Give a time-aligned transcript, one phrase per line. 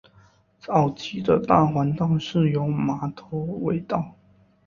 [0.57, 4.17] 早期的大环道是由马头围道。